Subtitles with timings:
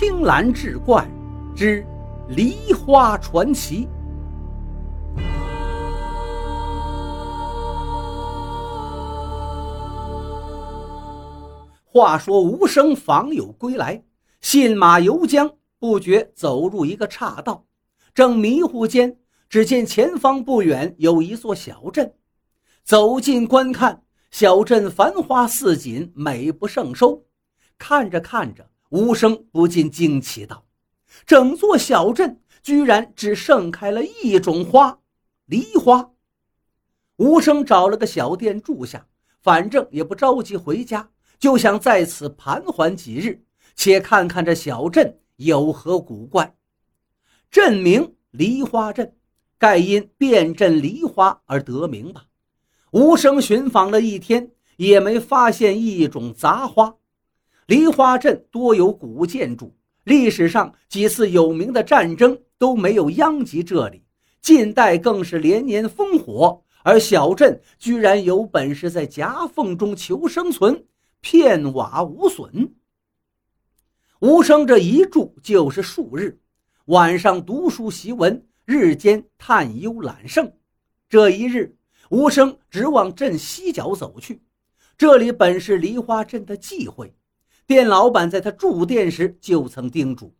[0.00, 1.06] 青蓝志怪
[1.54, 1.86] 之
[2.30, 3.86] 梨花传奇。
[11.84, 14.02] 话说吴生访友归来，
[14.40, 17.66] 信马由缰，不觉走入一个岔道，
[18.14, 19.18] 正迷糊间，
[19.50, 22.14] 只见前方不远有一座小镇。
[22.84, 27.26] 走近观看，小镇繁花似锦，美不胜收。
[27.76, 30.66] 看着看着，吴生不禁惊奇道
[31.26, 35.00] ：“整座小镇居然只盛开了一种花——
[35.46, 36.10] 梨花。”
[37.16, 39.06] 吴生找了个小店住下，
[39.40, 41.10] 反正也不着急回家。
[41.38, 43.42] 就想在此盘桓几日，
[43.74, 46.54] 且看看这小镇有何古怪。
[47.50, 49.16] 镇名梨花镇，
[49.56, 52.26] 盖因遍镇梨花而得名吧。
[52.90, 56.96] 吴生寻访了一天，也没发现一种杂花。
[57.70, 64.02] 梨花镇多有古建筑，历史上几次有名的战争都没有殃及这里，
[64.42, 70.84] 近代更是连年烽火，而小镇居然有本事在夹缝中求生存。
[71.20, 72.74] 片瓦无损。
[74.18, 76.40] 吴生这一住就是数日，
[76.86, 80.52] 晚上读书习文，日间探幽揽胜。
[81.08, 81.76] 这一日，
[82.08, 84.42] 吴生直往镇西角走去。
[84.98, 87.14] 这里本是梨花镇的忌讳，
[87.70, 90.34] 店老板在他住店时就曾叮嘱：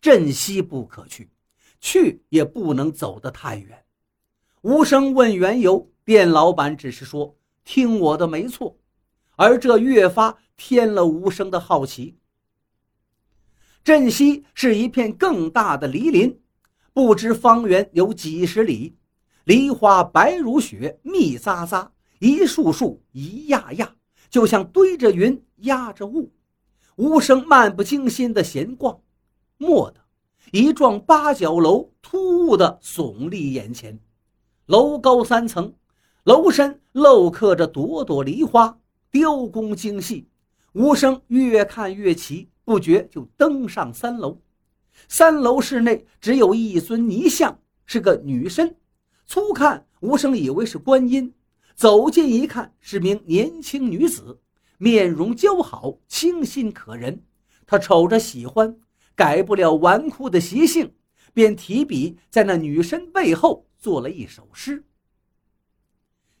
[0.00, 1.30] 镇西不可去，
[1.78, 3.84] 去也不能走得太远。
[4.62, 8.76] 吴生问缘由，店老板只是说：“听我的，没错。”
[9.38, 12.18] 而这越发添了无声的好奇。
[13.84, 16.36] 镇西是一片更大的梨林，
[16.92, 18.96] 不知方圆有几十里，
[19.44, 23.94] 梨花白如雪，密匝匝，一束束，一压压，
[24.28, 26.32] 就像堆着云压着雾。
[26.96, 29.00] 无声漫不经心的闲逛，
[29.58, 30.00] 蓦地，
[30.52, 33.98] 一幢八角楼突兀地耸立眼前，
[34.66, 35.72] 楼高三层，
[36.24, 38.78] 楼身镂刻着朵朵梨花。
[39.10, 40.26] 雕工精细，
[40.72, 44.38] 吴生越看越奇，不觉就登上三楼。
[45.06, 48.74] 三楼室内只有一尊泥像，是个女身。
[49.26, 51.34] 粗看，吴生以为是观音，
[51.74, 54.38] 走近一看，是名年轻女子，
[54.82, 57.22] 面容姣好，清新可人。
[57.64, 58.80] 他瞅着喜欢，
[59.14, 60.92] 改不了纨绔的习性，
[61.32, 64.82] 便提笔在那女身背后做了一首诗：“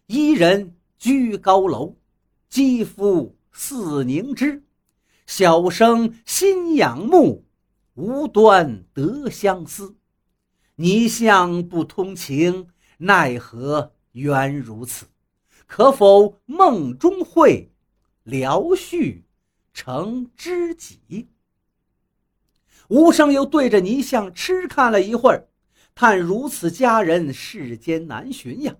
[0.08, 1.96] 伊人居高楼。”
[2.50, 4.64] 肌肤似凝脂，
[5.24, 7.46] 小生心仰慕，
[7.94, 9.94] 无端得相思。
[10.74, 12.66] 泥像不通情，
[12.98, 15.06] 奈何缘如此？
[15.68, 17.71] 可否梦中会，
[18.24, 19.24] 聊叙
[19.72, 21.28] 成知己？
[22.88, 25.48] 吴生又对着泥像痴看了一会儿，
[25.94, 28.76] 叹如此佳人世间难寻呀。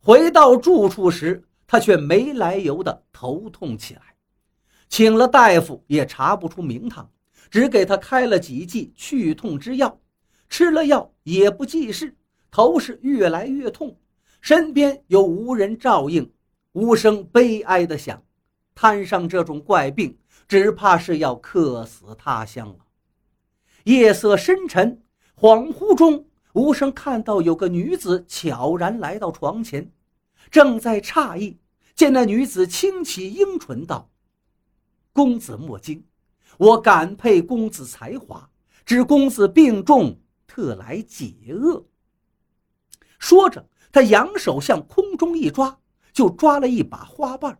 [0.00, 1.44] 回到住处时。
[1.66, 4.02] 他却没来由的头痛起来，
[4.88, 7.10] 请了大夫也查不出名堂，
[7.50, 9.98] 只给他开了几剂去痛之药，
[10.50, 12.14] 吃了药也不济事，
[12.50, 13.96] 头是越来越痛，
[14.42, 16.30] 身边又无人照应，
[16.72, 18.22] 无声悲哀的想，
[18.74, 20.18] 摊上这种怪病，
[20.48, 22.78] 只怕是要客死他乡了。
[23.84, 25.02] 夜色深沉，
[25.36, 29.90] 恍惚中，无声看到有个女子悄然来到床前。
[30.50, 31.58] 正在诧异，
[31.94, 34.10] 见那女子轻启樱唇道
[35.12, 36.04] ：“公子莫惊，
[36.58, 38.48] 我感佩公子才华，
[38.84, 41.84] 知公子病重，特来解厄。”
[43.18, 45.78] 说着，他扬手向空中一抓，
[46.12, 47.58] 就抓了一把花瓣。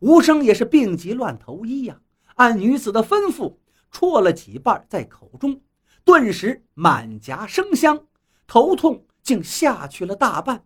[0.00, 2.00] 无声也是病急乱投医呀，
[2.34, 3.56] 按女子的吩咐
[3.90, 5.60] 戳了几瓣在口中，
[6.04, 8.06] 顿时满颊生香，
[8.46, 10.64] 头痛竟下去了大半。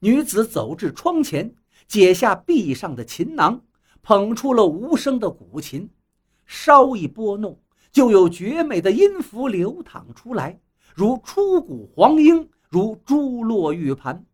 [0.00, 1.54] 女子走至窗前，
[1.86, 3.62] 解下臂上的琴囊，
[4.02, 5.88] 捧出了无声的古琴，
[6.44, 7.60] 稍一拨弄，
[7.92, 10.58] 就有绝美的音符流淌出来，
[10.94, 14.24] 如出谷黄莺，如珠落玉盘。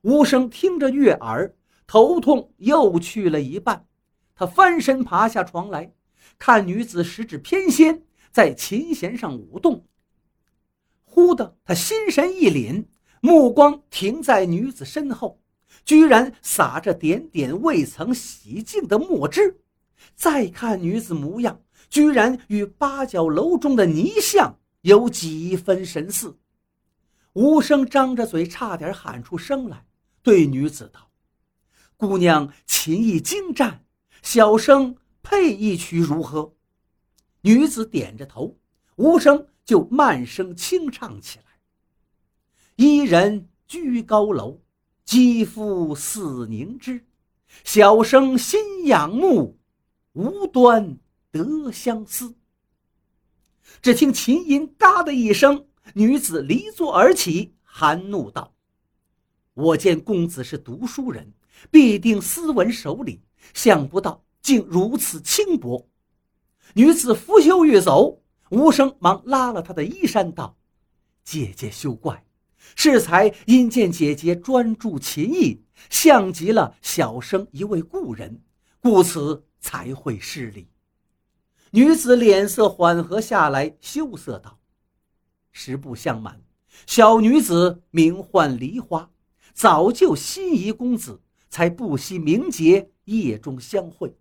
[0.00, 1.54] 无声听着悦耳，
[1.90, 3.84] 头痛又去了一半。
[4.36, 5.92] 他翻身爬下床来，
[6.38, 9.84] 看女子十指偏跹，在琴弦上舞动。
[11.02, 12.84] 忽的，他心神一凛。
[13.20, 15.42] 目光停在女子身后，
[15.84, 19.60] 居然洒着点点未曾洗净的墨汁。
[20.14, 26.38] 再看女子模样，居然与八角楼中的泥像有几分神似。
[27.32, 29.84] 无声张着嘴，差点喊出声来，
[30.22, 31.09] 对女子道
[32.00, 33.84] ：“姑娘琴艺精湛，
[34.22, 36.54] 小生配一曲如何？”
[37.42, 38.56] 女子点着头，
[38.96, 41.44] 无声就慢声轻唱起来
[42.76, 44.62] ：“伊人居高楼，
[45.04, 47.04] 肌肤似凝脂。
[47.64, 49.58] 小生心仰慕，
[50.14, 50.98] 无端
[51.30, 52.34] 得相思。”
[53.82, 58.54] 只听琴音“嘎”的一声，女子离座而起，含怒道
[59.52, 61.32] ：“我见公子是读书人，
[61.70, 63.20] 必定斯文守礼，
[63.52, 65.88] 想不到竟如此轻薄。”
[66.74, 70.56] 女子拂袖欲走，无声忙拉了她的衣衫，道
[71.24, 72.24] ：“姐姐休怪，
[72.76, 78.40] 适才因见姐姐专注琴艺，像极了小生一位故人，
[78.80, 80.68] 故此才会失礼。”
[81.72, 84.58] 女子脸色缓和下来，羞涩道
[85.52, 86.42] ：“实不相瞒，
[86.86, 89.10] 小女子名唤梨花，
[89.52, 91.20] 早就心仪公子，
[91.50, 94.16] 才不惜名节夜中相会。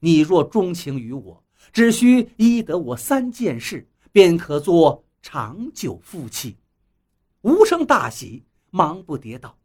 [0.00, 1.38] 你若钟情于我。”
[1.72, 6.56] 只需依得我三件事，便可做长久夫妻。
[7.42, 9.56] 无声大喜，忙不迭道：“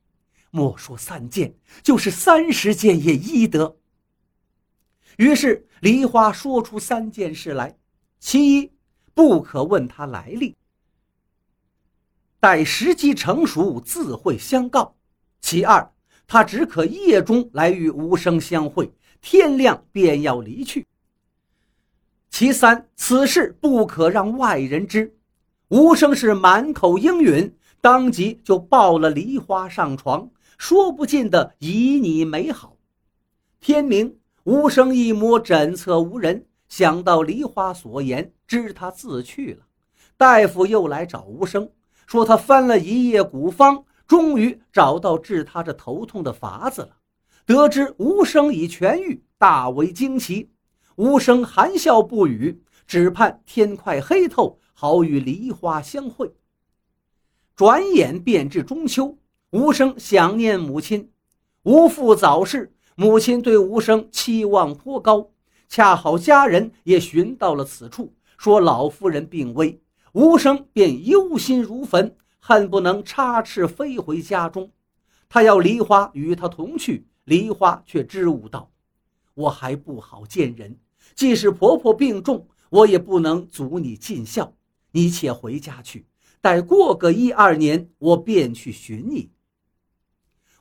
[0.51, 3.77] 莫说三件，就是三十件也依得。”
[5.17, 7.75] 于是梨花说出三件事来：
[8.19, 8.71] 其一，
[9.15, 10.55] 不可问他来历，
[12.39, 14.95] 待时机成熟，自会相告；
[15.41, 15.91] 其二，
[16.27, 18.91] 他只可夜中来与无声相会，
[19.21, 20.85] 天亮便要离去。
[22.29, 25.15] 其三，此事不可让外人知。
[25.69, 32.75] 无声是满口应允，当即就抱了梨花上床，说不尽的旖旎美好。
[33.59, 39.65] 天明，无声一摸枕侧无人，想到梨花所言，知他自去了。
[40.17, 41.69] 大夫又来找无声，
[42.05, 46.97] 说他翻了一夜古方，终于找到治他这头痛的法子了。
[47.45, 50.49] 得知吴生已痊愈，大为惊奇。
[50.95, 56.33] 吴生含笑不语，只盼天快黑透，好与梨花相会。
[57.55, 59.17] 转眼便至中秋，
[59.51, 61.11] 吴生想念母亲，
[61.63, 65.29] 吴父早逝，母亲对吴生期望颇高。
[65.69, 69.81] 恰好家人也寻到了此处，说老夫人病危，
[70.13, 74.71] 吴生便忧心如焚，恨不能插翅飞回家中。
[75.29, 78.71] 他要梨花与他同去，梨花却支吾道
[79.35, 80.79] ：“我还不好见人。”
[81.15, 84.53] 即使婆婆病重，我也不能阻你尽孝。
[84.91, 86.05] 你且回家去，
[86.41, 89.31] 待过个一二年，我便去寻你。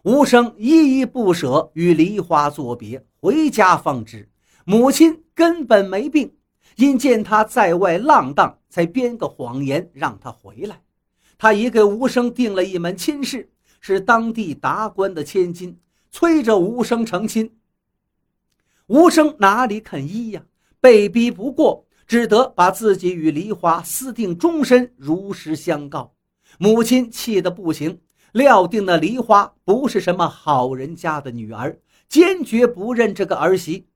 [0.03, 4.29] 无声依依不舍，与梨花作别，回家方知
[4.65, 6.37] 母亲根本没病，
[6.77, 10.81] 因见他在外浪荡，才编个谎言让他回来。
[11.39, 13.51] 他已给吴生定了一门亲事，
[13.81, 15.79] 是当地达官的千金，
[16.11, 17.53] 催着吴生成亲。
[18.87, 20.43] 吴生哪里肯依呀？
[20.81, 26.15] 被逼不过，只得把自己与梨花私定终身，如实相告。
[26.59, 28.01] 母亲气得不行，
[28.33, 31.79] 料定那梨花不是什么好人家的女儿，
[32.09, 33.89] 坚决不认这个儿媳。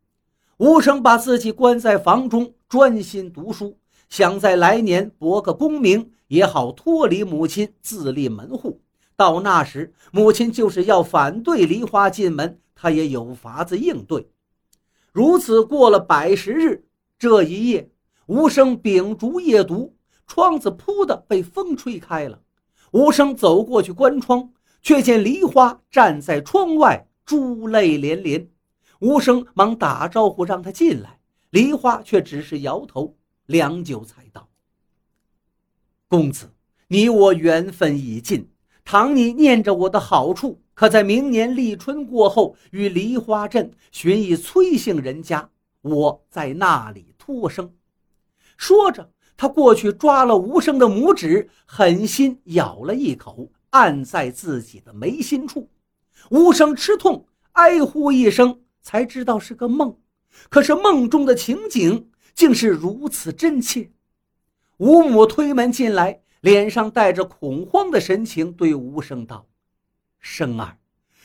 [0.59, 3.79] 吴生把自己关在房中，专心读书，
[4.11, 8.83] 想在来年博个功名，也好脱离母亲，自立门户。
[9.15, 14.29] 到那时，母亲就是要反对梨花进门，他也有法子应对。
[15.13, 16.85] 如此过了百十日，
[17.21, 17.89] 这一夜，
[18.27, 19.95] 无声秉烛夜读，
[20.27, 22.41] 窗子扑的被风吹开了。
[22.91, 24.51] 无声走过去关窗，
[24.83, 28.51] 却见梨花站在窗外，珠泪连连。
[28.99, 31.21] 无声忙打招呼让他进来，
[31.51, 33.17] 梨花却只是摇头。
[33.51, 34.49] 良久才道
[36.07, 36.53] ：“公子，
[36.87, 38.49] 你我缘分已尽，
[38.85, 45.51] 倘你念着我的好处。”可在明年立春过后，与梨花镇寻一崔姓人家，
[45.83, 47.75] 我在那里托生。
[48.57, 55.69] 说着，他过去抓了无声的拇指，狠心咬了一口，按在自己的眉心处。
[56.31, 59.99] 无声吃痛，哀呼一声，才知道是个梦。
[60.49, 63.91] 可是梦中的情景竟是如此真切。
[64.79, 69.47] 吴母推门进来，脸上带着恐慌的神情，对吴声道。
[70.19, 70.79] 生儿，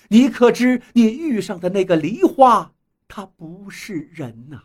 [0.09, 2.73] 你可知你遇上的那个梨花，
[3.07, 4.63] 她不是人呐！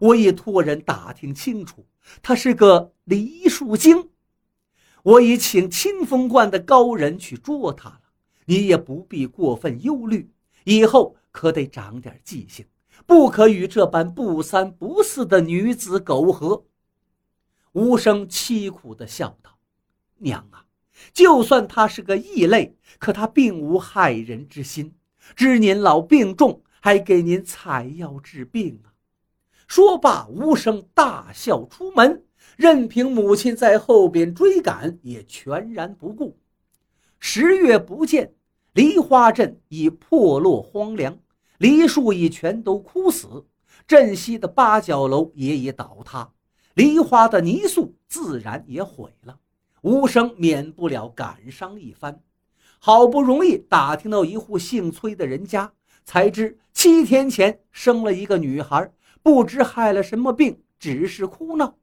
[0.00, 1.86] 我已托人打听清楚，
[2.22, 4.10] 她是个梨树精。
[5.02, 8.00] 我已请清风观的高人去捉她了。
[8.46, 10.30] 你也不必过分忧虑，
[10.64, 12.66] 以后可得长点记性，
[13.06, 16.64] 不可与这般不三不四的女子苟合。
[17.72, 19.58] 无声凄苦地笑道
[20.18, 20.64] ：“娘啊！”
[21.12, 24.94] 就算她是个异类，可她并无害人之心。
[25.34, 28.94] 知您老病重，还给您采药治病啊！
[29.66, 32.24] 说罢，无声大笑出门，
[32.56, 36.38] 任凭母亲在后边追赶，也全然不顾。
[37.18, 38.34] 十月不见，
[38.72, 41.18] 梨花镇已破落荒凉，
[41.64, 43.46] 梨树已全都枯死，
[43.86, 46.30] 镇西的八角楼也已倒塌，
[46.74, 49.38] 梨花的泥塑自然也毁了。
[49.80, 52.20] 无声免不了感伤一番，
[52.78, 55.72] 好不容易打听到一户姓崔的人家，
[56.04, 58.92] 才知七天前生了一个女孩，
[59.22, 61.78] 不知害了什么病，只是哭闹。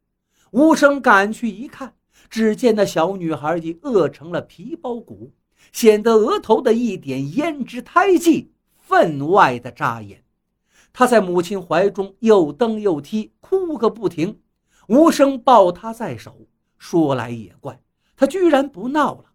[0.52, 1.96] 无声赶去一看，
[2.30, 5.32] 只见那小女孩已饿成了皮包骨，
[5.72, 8.51] 显得额头的一点胭脂胎记
[8.92, 10.22] 分外的扎眼。
[10.92, 14.42] 他在母亲怀中又蹬又踢，哭个不停。
[14.90, 16.46] 无声抱她在手，
[16.78, 17.82] 说来也怪。
[18.18, 19.26] 他居然不闹了，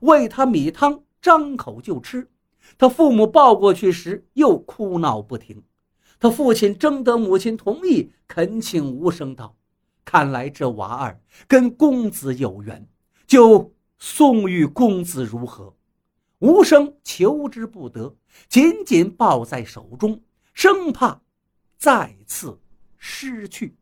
[0.00, 2.28] 喂他米汤，张口就吃。
[2.76, 5.62] 他父母抱过去时又哭闹不停。
[6.20, 9.56] 他父亲征得母亲同意，恳请无声道
[10.04, 11.18] ：“看来这娃儿
[11.48, 12.86] 跟公子有缘，
[13.26, 15.74] 就送与公子如何？”
[16.38, 18.16] 无声求之不得，
[18.48, 21.22] 紧紧抱在手中，生怕
[21.78, 22.60] 再次
[22.96, 23.76] 失去。